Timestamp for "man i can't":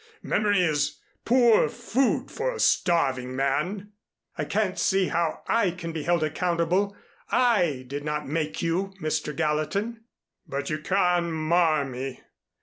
3.35-4.79